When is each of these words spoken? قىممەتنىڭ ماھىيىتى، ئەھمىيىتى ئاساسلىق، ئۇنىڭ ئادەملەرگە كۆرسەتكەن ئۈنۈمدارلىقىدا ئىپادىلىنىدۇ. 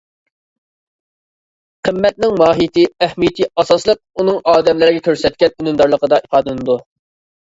قىممەتنىڭ 1.89 2.33
ماھىيىتى، 2.41 2.85
ئەھمىيىتى 3.07 3.49
ئاساسلىق، 3.51 4.01
ئۇنىڭ 4.19 4.41
ئادەملەرگە 4.55 5.05
كۆرسەتكەن 5.09 5.55
ئۈنۈمدارلىقىدا 5.61 6.21
ئىپادىلىنىدۇ. 6.25 6.79